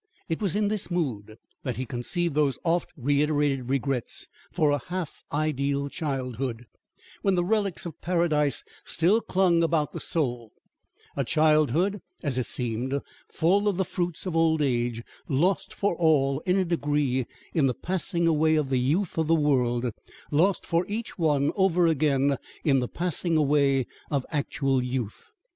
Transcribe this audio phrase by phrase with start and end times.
[0.27, 5.23] It was in this mood that he conceived those oft reiterated regrets for a half
[5.31, 6.65] ideal childhood,
[7.21, 10.53] when the relics of Paradise still clung about the soul
[11.15, 16.39] a childhood, as it seemed, full of the fruits of old age, lost for all,
[16.47, 19.93] in a degree, in the passing away of the youth of the world,
[20.31, 25.31] lost for each one, over again, in the passing away of actual youth.